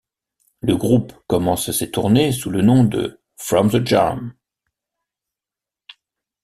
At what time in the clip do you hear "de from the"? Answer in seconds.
2.83-3.85